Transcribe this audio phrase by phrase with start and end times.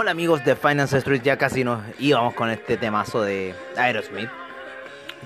[0.00, 4.30] Hola amigos de Finance Street, ya casi nos íbamos con este temazo de Aerosmith.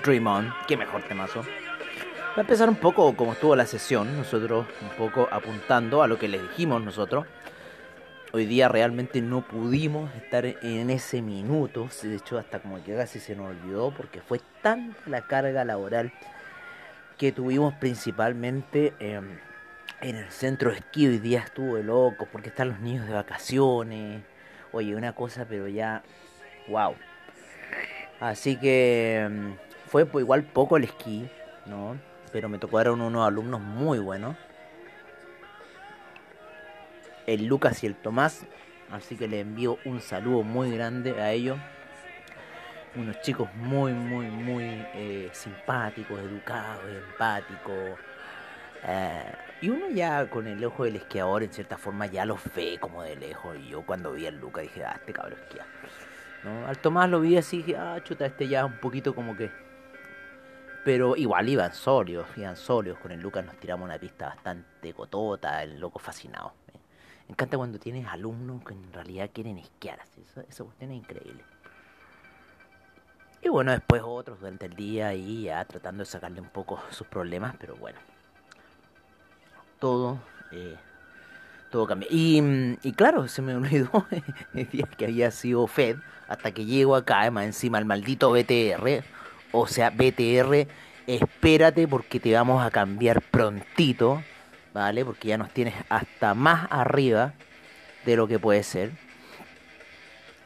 [0.02, 1.42] Dream On, qué mejor temazo.
[1.42, 6.18] Va a empezar un poco como estuvo la sesión, nosotros un poco apuntando a lo
[6.18, 7.26] que les dijimos nosotros.
[8.32, 13.20] Hoy día realmente no pudimos estar en ese minuto, de hecho hasta como que casi
[13.20, 16.14] se nos olvidó porque fue tanta la carga laboral
[17.18, 19.38] que tuvimos principalmente em,
[20.00, 21.08] en el centro de esquí.
[21.08, 24.31] Hoy día estuvo de locos porque están los niños de vacaciones
[24.72, 26.02] Oye, una cosa, pero ya,
[26.68, 26.94] wow.
[28.20, 29.52] Así que mm,
[29.88, 31.28] fue igual poco el esquí,
[31.66, 31.98] ¿no?
[32.32, 34.36] Pero me tocaron unos alumnos muy buenos.
[37.26, 38.46] El Lucas y el Tomás.
[38.90, 41.58] Así que le envío un saludo muy grande a ellos.
[42.94, 47.98] Unos chicos muy, muy, muy eh, simpáticos, educados, empáticos.
[48.84, 52.78] Eh, y uno ya con el ojo del esquiador, en cierta forma, ya los ve
[52.80, 53.56] como de lejos.
[53.56, 55.64] Y yo cuando vi al Luca dije, ah, este cabrón esquía.
[56.42, 56.66] ¿No?
[56.66, 59.52] Al Tomás lo vi así, dije, ah, chuta, este ya un poquito como que.
[60.84, 62.98] Pero igual iban sólidos, iban sólidos.
[62.98, 66.54] Con el Lucas nos tiramos una pista bastante cotota, el loco fascinado.
[67.28, 70.00] Encanta cuando tienes alumnos que en realidad quieren esquiar.
[70.00, 70.24] Así.
[70.48, 71.44] Esa cuestión es increíble.
[73.40, 77.06] Y bueno, después otros durante el día y ya tratando de sacarle un poco sus
[77.06, 78.00] problemas, pero bueno
[79.82, 80.20] todo,
[80.52, 80.76] eh,
[81.72, 82.06] todo cambia.
[82.08, 82.40] Y,
[82.84, 84.06] y, claro, se me olvidó
[84.96, 85.96] que había sido Fed,
[86.28, 89.02] hasta que llego acá, más encima el maldito BTR,
[89.50, 90.68] o sea, BTR,
[91.08, 94.22] espérate porque te vamos a cambiar prontito,
[94.72, 95.04] ¿vale?
[95.04, 97.34] Porque ya nos tienes hasta más arriba
[98.06, 98.92] de lo que puede ser.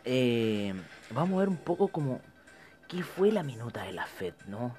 [0.07, 0.73] Eh,
[1.11, 2.23] vamos a ver un poco como
[2.89, 4.79] qué fue la minuta de la Fed, ¿no?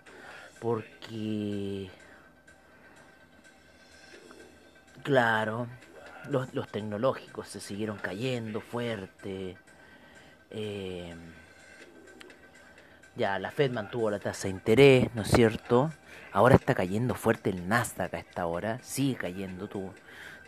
[0.59, 1.91] Porque
[5.07, 5.68] Claro,
[6.29, 9.56] los, tecnológicos se siguieron cayendo fuerte.
[10.51, 11.16] Eh,
[13.16, 15.94] ya, la Fed mantuvo la tasa de interés, ¿no es cierto?
[16.34, 19.94] Ahora está cayendo fuerte el Nasdaq a esta hora, sigue cayendo, tuvo,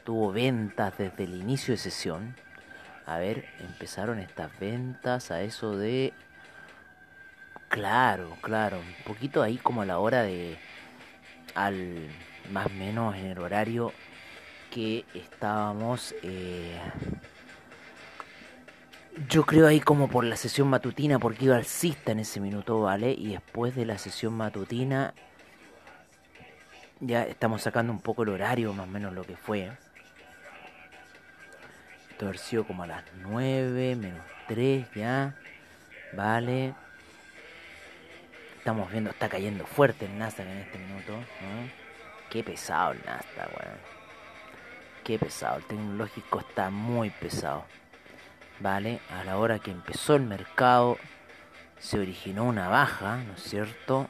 [0.04, 2.36] tuvo ventas desde el inicio de sesión.
[3.06, 6.12] A ver, empezaron estas ventas a eso de...
[7.70, 10.60] Claro, claro, un poquito ahí como a la hora de...
[11.56, 12.10] al
[12.52, 13.94] más menos en el horario
[14.70, 16.80] que estábamos, eh,
[19.28, 23.12] yo creo ahí como por la sesión matutina, porque iba alcista en ese minuto, ¿vale?
[23.12, 25.14] Y después de la sesión matutina,
[27.00, 29.72] ya estamos sacando un poco el horario, más o menos lo que fue.
[32.12, 35.36] Esto ha sido como a las 9, menos 3 ya,
[36.14, 36.74] ¿vale?
[38.58, 41.14] Estamos viendo, está cayendo fuerte el Nasdaq en este minuto,
[42.30, 43.99] Qué pesado el Nasdaq, weón
[45.10, 47.66] qué pesado, el tecnológico está muy pesado.
[48.60, 49.00] ¿Vale?
[49.10, 51.00] A la hora que empezó el mercado
[51.80, 54.08] se originó una baja, ¿no es cierto?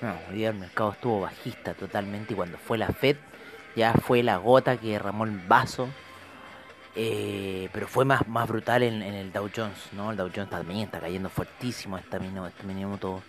[0.00, 3.18] No, hoy el mercado estuvo bajista totalmente y cuando fue la Fed
[3.76, 5.88] ya fue la gota que derramó el vaso.
[6.96, 10.10] Eh, pero fue más, más brutal en, el Dow Jones, ¿no?
[10.10, 13.22] El Dow Jones también está cayendo fuertísimo este, este minuto.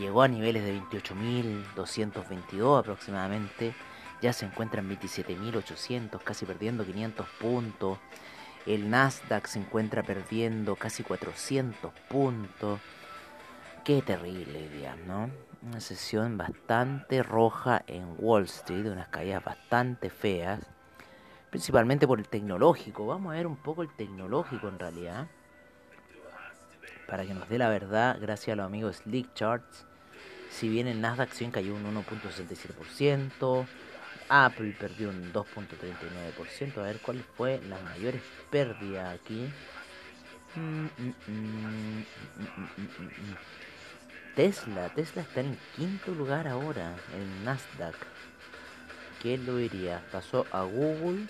[0.00, 3.72] Llegó a niveles de 28.222 aproximadamente
[4.20, 7.98] ya se encuentra en 27.800, casi perdiendo 500 puntos.
[8.66, 12.80] El Nasdaq se encuentra perdiendo casi 400 puntos.
[13.84, 15.30] Qué terrible día, ¿no?
[15.62, 20.60] Una sesión bastante roja en Wall Street, unas caídas bastante feas,
[21.50, 23.06] principalmente por el tecnológico.
[23.06, 25.28] Vamos a ver un poco el tecnológico en realidad,
[27.08, 29.86] para que nos dé la verdad, gracias a los amigos Slick Charts.
[30.50, 33.66] Si bien el Nasdaq cayó un 1.67%,
[34.30, 36.78] Apple perdió un 2.39%.
[36.78, 38.14] A ver cuál fue la mayor
[38.48, 39.52] pérdida aquí.
[44.36, 47.96] Tesla, Tesla está en quinto lugar ahora en Nasdaq.
[49.20, 50.02] ¿Quién lo diría?
[50.12, 51.26] Pasó a Google,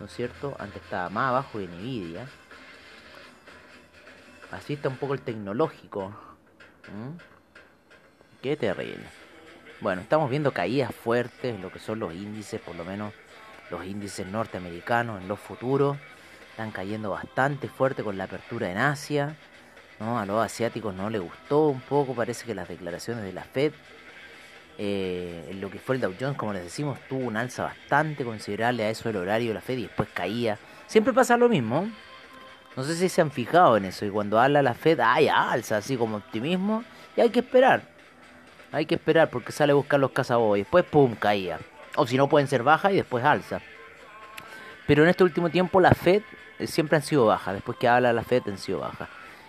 [0.00, 0.56] ¿no es cierto?
[0.58, 2.26] Antes estaba más abajo de Nvidia.
[4.50, 6.14] Así está un poco el tecnológico.
[8.42, 9.25] Qué terrible.
[9.80, 13.12] Bueno, estamos viendo caídas fuertes en lo que son los índices, por lo menos
[13.70, 15.98] los índices norteamericanos en los futuros.
[16.50, 19.36] Están cayendo bastante fuerte con la apertura en Asia.
[20.00, 23.72] A los asiáticos no les gustó un poco, parece que las declaraciones de la Fed.
[24.78, 28.24] Eh, en lo que fue el Dow Jones, como les decimos, tuvo un alza bastante
[28.24, 30.58] considerable a eso del horario de la Fed y después caía.
[30.86, 31.86] Siempre pasa lo mismo.
[32.76, 34.06] No sé si se han fijado en eso.
[34.06, 36.82] Y cuando habla la Fed, hay alza, así como optimismo.
[37.14, 37.95] Y hay que esperar.
[38.76, 40.58] Hay que esperar porque sale a buscar los cazabobos.
[40.58, 41.58] Después, pum, caía.
[41.96, 43.62] O si no, pueden ser bajas y después alza.
[44.86, 46.20] Pero en este último tiempo la Fed
[46.58, 47.54] eh, siempre han sido bajas.
[47.54, 49.08] Después que habla la Fed han sido bajas.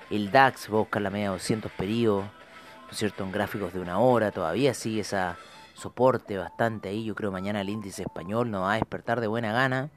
[0.09, 2.23] El DAX va a buscar la media de 200 periodos.
[2.23, 3.25] ¿No es cierto?
[3.25, 4.31] En gráficos de una hora.
[4.31, 5.35] Todavía sigue esa
[5.73, 7.03] soporte bastante ahí.
[7.03, 9.89] Yo creo mañana el índice español no va a despertar de buena gana.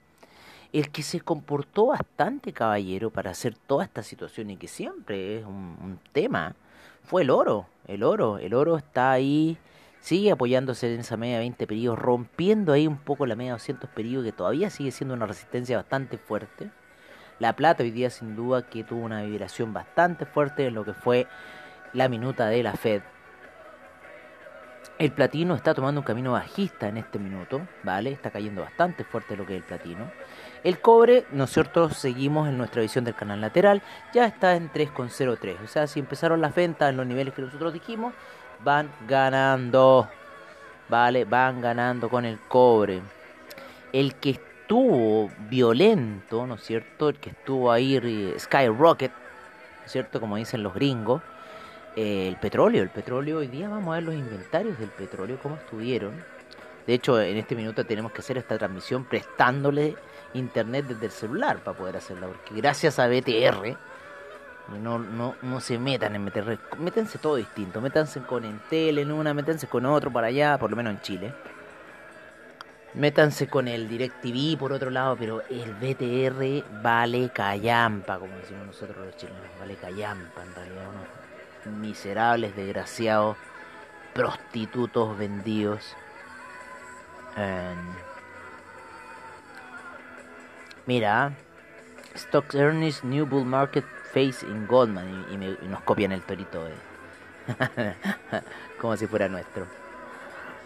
[0.73, 5.47] El que se comportó bastante caballero para hacer toda esta situación y que siempre es
[5.47, 6.57] un tema
[7.05, 7.67] fue el oro.
[7.91, 8.39] El oro.
[8.39, 9.59] El oro está ahí
[9.99, 13.59] sigue apoyándose en esa media de 20 periodos, rompiendo ahí un poco la media de
[13.59, 16.71] 200 periodos, que todavía sigue siendo una resistencia bastante fuerte.
[17.41, 20.95] La plata hoy día sin duda que tuvo una vibración bastante fuerte en lo que
[20.95, 21.27] fue
[21.93, 23.03] la minuta de la Fed.
[24.99, 28.13] El platino está tomando un camino bajista en este minuto, ¿vale?
[28.13, 30.11] Está cayendo bastante fuerte lo que es el platino.
[30.63, 35.57] El cobre, nosotros seguimos en nuestra visión del canal lateral, ya está en 3,03.
[35.65, 38.13] O sea, si empezaron las ventas en los niveles que nosotros dijimos,
[38.63, 40.09] van ganando.
[40.89, 43.01] Vale, van ganando con el cobre.
[43.93, 47.09] El que estuvo violento, ¿no es cierto?
[47.09, 50.21] El que estuvo ahí eh, skyrocket, ¿no es cierto?
[50.21, 51.23] Como dicen los gringos.
[51.97, 55.57] Eh, el petróleo, el petróleo, hoy día vamos a ver los inventarios del petróleo, cómo
[55.57, 56.23] estuvieron.
[56.87, 59.97] De hecho, en este minuto tenemos que hacer esta transmisión prestándole
[60.35, 63.77] internet desde el celular para poder hacerla, porque gracias a BTR,
[64.79, 66.59] no, no, no se metan en meter.
[66.79, 67.81] Métense todo distinto.
[67.81, 71.35] Métanse con Entel en una, métanse con otro para allá, por lo menos en Chile.
[72.95, 79.07] Métanse con el DirecTV por otro lado, pero el BTR vale callampa, como decimos nosotros
[79.07, 79.43] los chilenos.
[79.59, 80.89] Vale callampa en realidad.
[81.67, 83.37] Unos miserables, desgraciados,
[84.15, 85.97] prostitutos vendidos.
[90.87, 91.33] Mira,
[92.17, 96.67] Stocks Earnings New Bull Market Face in Goldman y, nos copian el torito
[98.81, 99.67] como si fuera nuestro.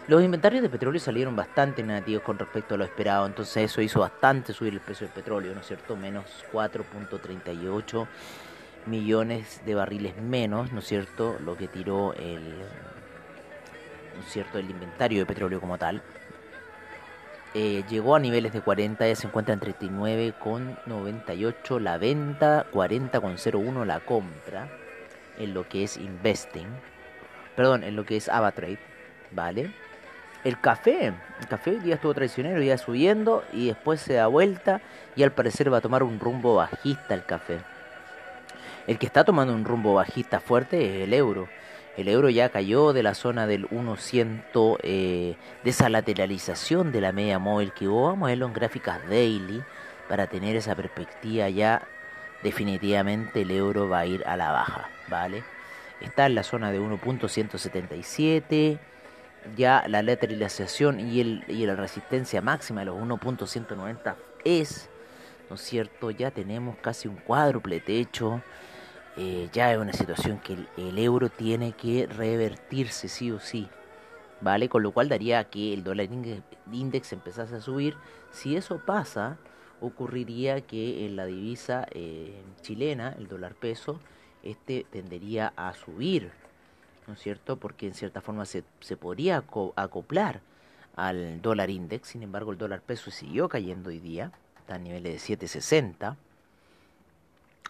[0.07, 3.99] Los inventarios de petróleo salieron bastante negativos con respecto a lo esperado, entonces eso hizo
[3.99, 5.95] bastante subir el precio del petróleo, ¿no es cierto?
[5.95, 8.07] Menos 4.38
[8.85, 11.37] millones de barriles menos, ¿no es cierto?
[11.43, 12.59] Lo que tiró el,
[14.15, 14.59] ¿no es cierto?
[14.59, 16.01] El inventario de petróleo como tal.
[17.57, 24.01] Eh, llegó a niveles de 40, ya se encuentra en 39,98 la venta, 40,01 la
[24.01, 24.67] compra
[25.37, 26.67] en lo que es investing,
[27.55, 28.79] perdón, en lo que es AvaTrade,
[29.31, 29.71] ¿vale?
[30.43, 34.81] El café, el café hoy día estuvo traicionero, ya subiendo y después se da vuelta
[35.15, 37.59] y al parecer va a tomar un rumbo bajista el café.
[38.85, 41.47] El que está tomando un rumbo bajista fuerte es el euro.
[41.97, 47.11] El euro ya cayó de la zona del 1% eh, de esa lateralización de la
[47.11, 47.87] media móvil que.
[47.87, 49.63] Vamos a verlo en gráficas daily
[50.09, 51.87] para tener esa perspectiva ya
[52.43, 55.43] definitivamente el euro va a ir a la baja, ¿vale?
[56.01, 58.77] Está en la zona de 1.177,
[59.55, 64.89] ya la lateralización y, el, y la resistencia máxima de los 1.190 es,
[65.49, 66.11] ¿no es cierto?
[66.11, 68.41] Ya tenemos casi un cuádruple techo
[69.17, 73.67] eh, ya es una situación que el, euro tiene que revertirse sí o sí,
[74.41, 74.67] ¿vale?
[74.67, 76.09] Con lo cual daría que el dólar
[76.71, 77.95] index empezase a subir.
[78.31, 79.37] Si eso pasa,
[79.79, 84.01] ocurriría que en la divisa eh, chilena, el dólar peso,
[84.43, 86.31] este tendería a subir,
[87.07, 87.55] ¿no es cierto?
[87.55, 89.37] Porque en cierta forma se, se podría
[89.75, 90.41] acoplar
[90.97, 95.13] al dólar index, sin embargo el dólar peso siguió cayendo hoy día, está a niveles
[95.13, 96.17] de 760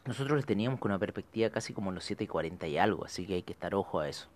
[0.05, 3.43] nosotros les teníamos con una perspectiva casi como los 7.40 y algo, así que hay
[3.43, 4.27] que estar ojo a eso,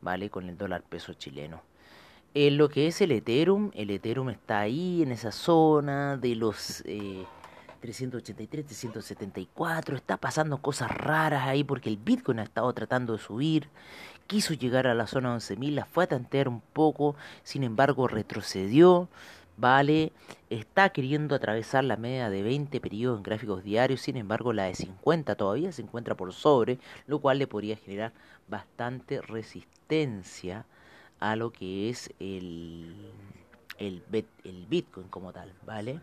[0.00, 0.30] ¿vale?
[0.30, 1.62] Con el dólar peso chileno.
[2.32, 6.84] En lo que es el Ethereum, el Ethereum está ahí en esa zona de los
[7.80, 13.18] 383, eh, 374, está pasando cosas raras ahí porque el Bitcoin ha estado tratando de
[13.18, 13.68] subir,
[14.28, 19.08] quiso llegar a la zona 11.000, la fue a tantear un poco, sin embargo retrocedió,
[19.60, 20.12] vale,
[20.48, 24.74] está queriendo atravesar la media de 20 periodos en gráficos diarios, sin embargo la de
[24.74, 28.12] 50 todavía se encuentra por sobre, lo cual le podría generar
[28.48, 30.64] bastante resistencia
[31.20, 33.12] a lo que es el,
[33.78, 34.02] el,
[34.44, 36.00] el Bitcoin como tal, ¿vale?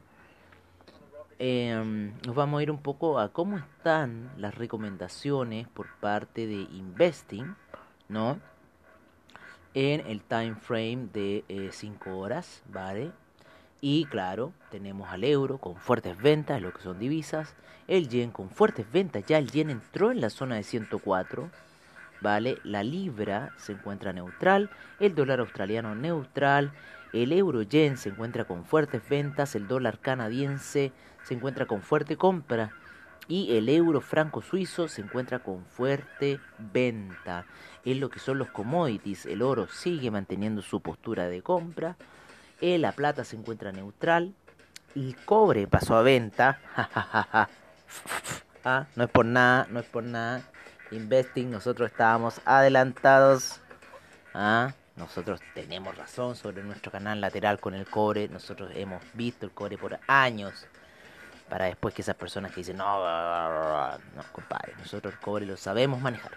[1.40, 6.56] Em, nos vamos a ir un poco a cómo están las recomendaciones por parte de
[6.56, 7.56] Investing,
[8.10, 8.40] ¿no?
[9.74, 13.12] En el time frame de 5 horas, ¿vale?
[13.82, 17.56] Y claro, tenemos al euro con fuertes ventas, lo que son divisas.
[17.88, 21.50] El yen con fuertes ventas, ya el yen entró en la zona de 104.
[22.20, 22.58] ¿Vale?
[22.64, 26.72] La libra se encuentra neutral, el dólar australiano neutral,
[27.14, 30.92] el euro yen se encuentra con fuertes ventas, el dólar canadiense
[31.24, 32.72] se encuentra con fuerte compra
[33.28, 37.46] y el euro franco suizo se encuentra con fuerte venta.
[37.86, 41.98] En lo que son los commodities, el oro sigue manteniendo su postura de compra,
[42.62, 44.34] la plata se encuentra neutral.
[44.96, 46.60] El cobre pasó a venta.
[48.66, 50.42] ah, no es por nada, no es por nada.
[50.92, 53.60] Investing, nosotros estábamos adelantados.
[54.34, 58.28] Ah, nosotros tenemos razón sobre nuestro canal lateral con el cobre.
[58.30, 60.66] Nosotros hemos visto el cobre por años.
[61.50, 66.02] Para después que esas personas que dicen, no, no, compadre, nosotros el cobre lo sabemos
[66.02, 66.32] manejar.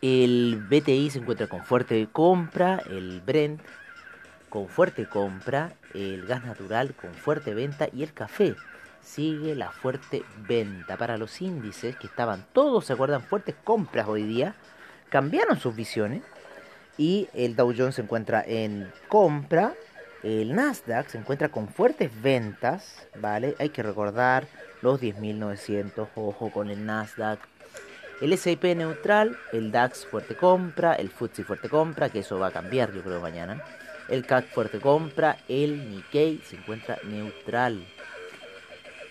[0.00, 3.60] El BTI se encuentra con fuerte compra, el Brent
[4.54, 8.54] con fuerte compra, el gas natural con fuerte venta y el café
[9.02, 10.96] sigue la fuerte venta.
[10.96, 14.54] Para los índices que estaban todos, se acuerdan, fuertes compras hoy día,
[15.08, 16.22] cambiaron sus visiones
[16.96, 19.74] y el Dow Jones se encuentra en compra,
[20.22, 23.56] el Nasdaq se encuentra con fuertes ventas, ¿vale?
[23.58, 24.46] Hay que recordar
[24.82, 27.40] los 10.900, ojo con el Nasdaq.
[28.20, 32.52] El S&P neutral, el DAX fuerte compra, el FTSE fuerte compra, que eso va a
[32.52, 33.60] cambiar yo creo mañana
[34.08, 37.84] el CAC fuerte compra, el Nikkei se encuentra neutral.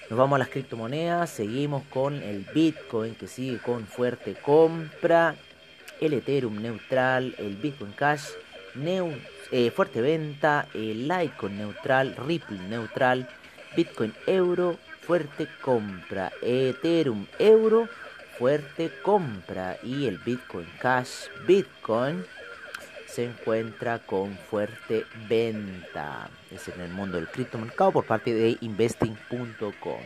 [0.10, 5.36] Nos vamos a las criptomonedas, seguimos con el Bitcoin que sigue con fuerte compra,
[6.02, 8.26] el Ethereum neutral, el Bitcoin Cash
[9.52, 13.30] eh, fuerte venta, el Litecoin neutral, Ripple neutral,
[13.76, 17.88] Bitcoin euro fuerte compra, Ethereum euro
[18.38, 19.78] fuerte compra.
[19.84, 22.26] Y el Bitcoin Cash Bitcoin
[23.14, 26.32] se encuentra con fuerte venta.
[26.50, 30.00] Es en el mundo del criptomercado por parte de investing.com.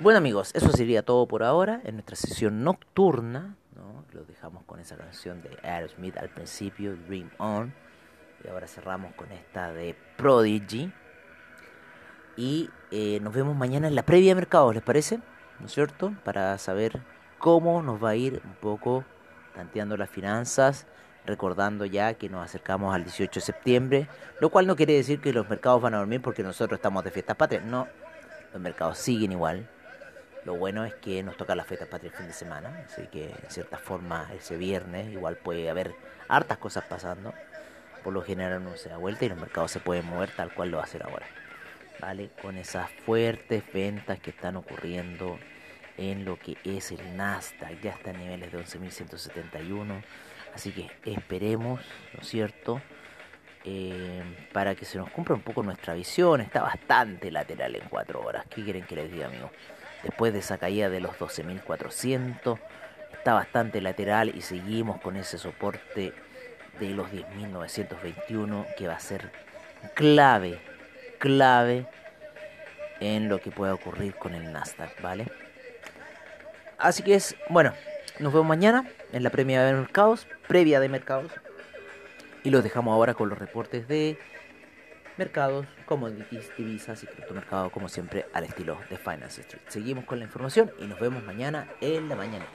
[0.00, 3.54] Bueno amigos, eso sería todo por ahora en nuestra sesión nocturna.
[3.76, 4.04] ¿no?
[4.12, 7.72] Lo dejamos con esa canción de Aerosmith al principio, Dream On.
[8.44, 10.92] Y ahora cerramos con esta de Prodigy.
[12.36, 15.20] Y eh, nos vemos mañana en la previa de mercados, ¿les parece?
[15.60, 16.12] ¿No es cierto?
[16.24, 17.00] Para saber
[17.38, 19.04] cómo nos va a ir un poco
[19.54, 20.88] tanteando las finanzas
[21.26, 24.08] recordando ya que nos acercamos al 18 de septiembre,
[24.40, 27.10] lo cual no quiere decir que los mercados van a dormir porque nosotros estamos de
[27.10, 27.86] fiestas patrias, no,
[28.52, 29.68] los mercados siguen igual.
[30.44, 33.30] Lo bueno es que nos toca la fiesta patria el fin de semana, así que
[33.30, 35.94] en cierta forma ese viernes igual puede haber
[36.28, 37.34] hartas cosas pasando.
[38.02, 40.70] Por lo general uno se da vuelta y los mercados se pueden mover tal cual
[40.70, 41.26] lo hacer ahora.
[42.00, 42.30] ¿Vale?
[42.40, 45.38] Con esas fuertes ventas que están ocurriendo
[45.98, 50.02] en lo que es el Nasdaq, ya está a niveles de 11.171
[50.54, 51.80] Así que esperemos,
[52.14, 52.80] ¿no es cierto?
[53.64, 56.40] Eh, para que se nos cumpla un poco nuestra visión.
[56.40, 58.46] Está bastante lateral en 4 horas.
[58.46, 59.50] ¿Qué quieren que les diga, amigos?
[60.02, 62.58] Después de esa caída de los 12.400,
[63.12, 66.12] está bastante lateral y seguimos con ese soporte
[66.78, 69.32] de los 10.921 que va a ser
[69.94, 70.60] clave,
[71.18, 71.86] clave
[73.00, 75.26] en lo que pueda ocurrir con el Nasdaq, ¿vale?
[76.78, 77.72] Así que es, bueno,
[78.20, 81.32] nos vemos mañana en la previa de mercados, previa de mercados.
[82.44, 84.18] Y los dejamos ahora con los reportes de
[85.16, 89.62] mercados, commodities, divisas y criptomercado, como siempre, al estilo de Finance Street.
[89.68, 92.46] Seguimos con la información y nos vemos mañana en la mañana.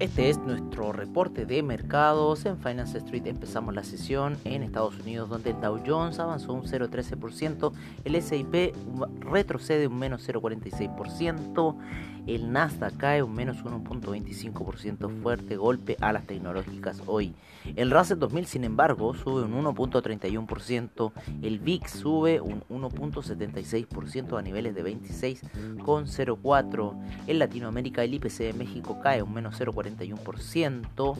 [0.00, 2.44] Este es nuestro reporte de mercados.
[2.46, 6.64] En Finance Street empezamos la sesión en Estados Unidos donde el Dow Jones avanzó un
[6.64, 7.72] 0,13%,
[8.04, 8.72] el S&P
[9.20, 11.76] retrocede un menos 0,46%,
[12.34, 17.34] el Nasdaq cae un menos 1.25%, fuerte golpe a las tecnológicas hoy.
[17.76, 24.74] El Russell 2000 sin embargo sube un 1.31%, el VIX sube un 1.76% a niveles
[24.74, 26.94] de 26,04%,
[27.26, 31.16] en Latinoamérica el IPC de México cae un menos 0.41%,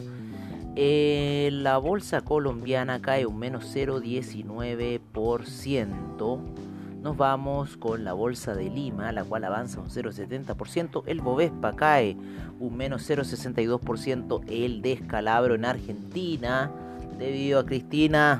[0.77, 6.70] eh, la bolsa colombiana cae un menos 0.19%,
[7.01, 11.01] Nos vamos con la bolsa de Lima, la cual avanza un 0,70%.
[11.07, 12.15] El Bovespa cae
[12.59, 14.43] un menos 0,62%.
[14.47, 16.69] El descalabro en Argentina,
[17.17, 18.39] debido a Cristina,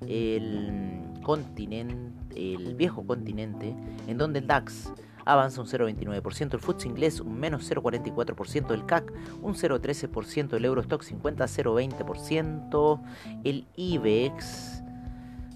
[0.06, 3.74] el continente, el viejo continente,
[4.06, 4.92] en donde el DAX
[5.32, 11.02] avanza un 0,29%, el FTSE inglés un menos 0,44%, el CAC un 0,13%, el Eurostock
[11.02, 13.00] 50 0,20%,
[13.44, 14.82] el IBEX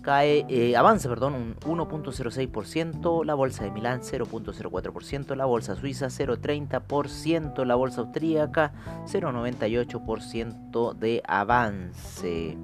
[0.05, 7.65] cae, eh, avanza perdón, un 1.06%, la bolsa de Milán 0.04%, la bolsa suiza 0.30%,
[7.65, 8.73] la bolsa austríaca
[9.07, 12.59] 0.98% de avance.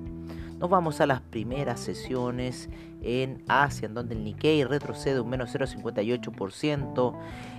[0.61, 2.69] Nos vamos a las primeras sesiones
[3.01, 7.15] en Asia, en donde el Nikkei retrocede un menos 0,58%,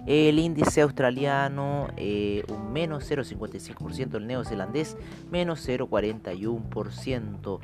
[0.05, 4.97] el índice australiano eh, un menos 0,55%, el neozelandés
[5.31, 7.59] menos 0,41%.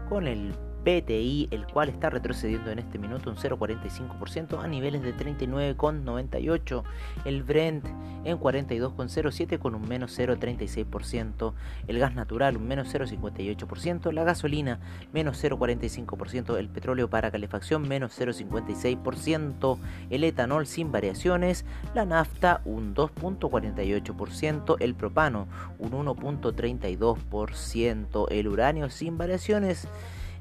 [0.07, 0.55] con el
[0.88, 6.84] BTI, el cual está retrocediendo en este minuto un 0,45% a niveles de 39,98%.
[7.25, 7.86] El Brent
[8.24, 11.53] en 42,07% con un menos 0,36%.
[11.88, 14.13] El gas natural un menos 0,58%.
[14.13, 14.79] La gasolina
[15.12, 16.58] menos 0,45%.
[16.58, 19.77] El petróleo para calefacción menos 0,56%.
[20.10, 21.65] El etanol sin variaciones.
[21.93, 24.78] La nafta un 2,48%.
[24.80, 28.28] El propano un 1,32%.
[28.30, 29.89] El uranio sin variaciones.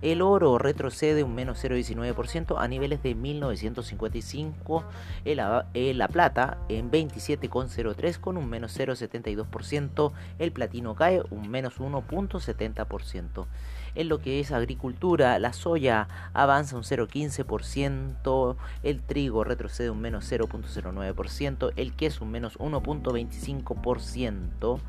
[0.02, 4.84] El oro retrocede un menos 0,19% a niveles de 1955.
[5.24, 10.12] El, la plata en 27,03 con un menos 0,72%.
[10.38, 13.46] El platino cae un menos 1,70%.
[13.94, 20.30] En lo que es agricultura, la soya avanza un 0,15%, el trigo retrocede un menos
[20.30, 24.80] 0,09%, el queso un menos 1,25%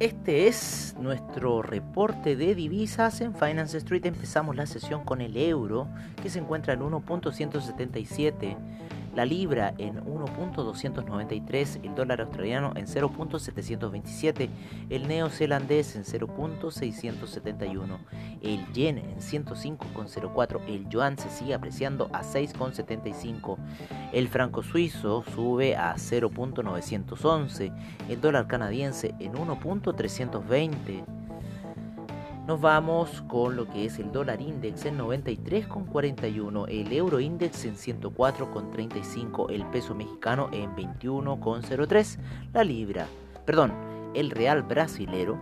[0.00, 4.06] Este es nuestro reporte de divisas en Finance Street.
[4.06, 5.88] Empezamos la sesión con el euro
[6.22, 8.56] que se encuentra en 1.177
[9.14, 14.48] la libra en 1.293, el dólar australiano en 0.727,
[14.90, 17.98] el neozelandés en 0.671,
[18.42, 23.56] el yen en 105.04, el yuan se sigue apreciando a 6.75,
[24.12, 27.72] el franco suizo sube a 0.911,
[28.08, 31.17] el dólar canadiense en 1.320,
[32.48, 37.76] nos vamos con lo que es el dólar index en 93,41, el euro index en
[37.76, 42.18] 104,35, el peso mexicano en 21,03,
[42.54, 43.06] la libra,
[43.44, 43.74] perdón,
[44.14, 45.38] el real brasilero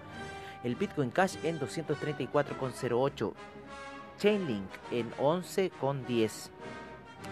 [0.63, 3.33] el Bitcoin Cash en 234,08,
[4.17, 6.49] Chainlink en 11,10,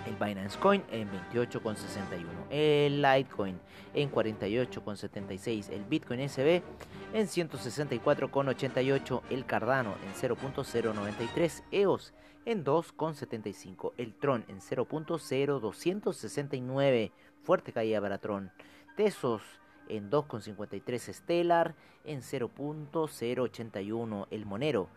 [0.05, 3.57] el Binance Coin en 28,61, el Litecoin
[3.93, 6.61] en 48,76, el Bitcoin SB
[7.13, 12.13] en 164,88, el Cardano en 0.093, EOS
[12.45, 17.11] en 2,75, el Tron en 0.0269,
[17.43, 18.51] fuerte caída para Tron,
[18.95, 19.41] Tesos
[19.89, 24.89] en 2,53 Stellar, en 0.081 el Monero,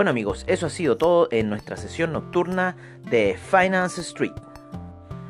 [0.00, 2.74] Bueno amigos, eso ha sido todo en nuestra sesión nocturna
[3.10, 4.32] de Finance Street.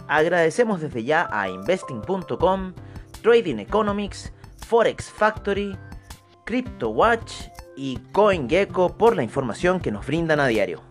[0.06, 2.74] Agradecemos desde ya a investing.com,
[3.22, 4.32] Trading Economics,
[4.66, 5.76] Forex Factory,
[6.44, 7.32] CryptoWatch
[7.76, 10.82] y CoinGecko por la información que nos brindan a diario.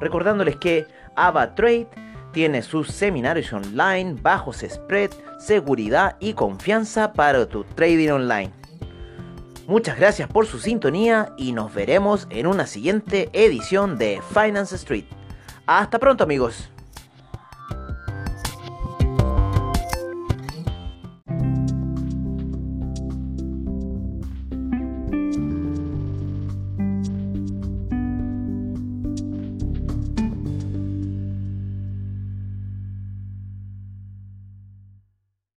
[0.00, 1.88] Recordándoles que AvaTrade
[2.32, 8.50] tiene sus seminarios online, bajos spread, seguridad y confianza para tu trading online.
[9.66, 15.06] Muchas gracias por su sintonía y nos veremos en una siguiente edición de Finance Street.
[15.66, 16.73] Hasta pronto amigos.